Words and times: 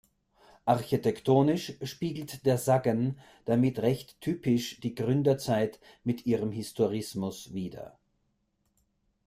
Architektonisch 0.65 1.73
spiegelt 1.83 2.43
der 2.47 2.57
Saggen 2.57 3.19
damit 3.45 3.77
recht 3.77 4.19
typisch 4.19 4.79
die 4.79 4.95
Gründerzeit 4.95 5.79
mit 6.03 6.25
ihrem 6.25 6.51
Historismus 6.51 7.53
wider. 7.53 7.99